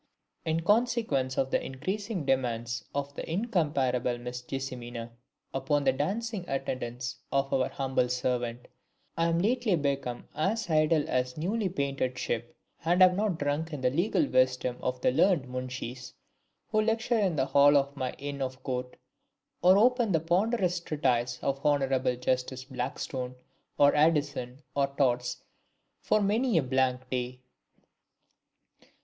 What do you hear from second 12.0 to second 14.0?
ship, and have not drunk in the